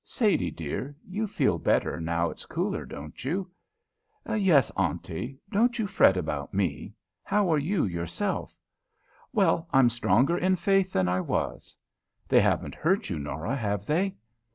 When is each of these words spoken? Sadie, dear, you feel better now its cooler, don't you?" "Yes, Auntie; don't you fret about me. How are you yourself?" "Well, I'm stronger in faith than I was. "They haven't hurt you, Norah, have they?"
Sadie, 0.03 0.49
dear, 0.49 0.95
you 1.07 1.27
feel 1.27 1.59
better 1.59 1.99
now 2.01 2.31
its 2.31 2.47
cooler, 2.47 2.85
don't 2.87 3.23
you?" 3.23 3.51
"Yes, 4.27 4.71
Auntie; 4.75 5.37
don't 5.51 5.77
you 5.77 5.85
fret 5.85 6.17
about 6.17 6.55
me. 6.55 6.95
How 7.21 7.53
are 7.53 7.59
you 7.59 7.85
yourself?" 7.85 8.59
"Well, 9.31 9.67
I'm 9.71 9.91
stronger 9.91 10.39
in 10.39 10.55
faith 10.55 10.91
than 10.93 11.07
I 11.07 11.19
was. 11.21 11.77
"They 12.27 12.41
haven't 12.41 12.73
hurt 12.73 13.11
you, 13.11 13.19
Norah, 13.19 13.55
have 13.55 13.85
they?" 13.85 14.15